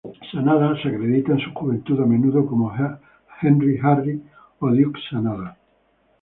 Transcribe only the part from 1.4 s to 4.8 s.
su juventud a menudo como Henry, Harry, o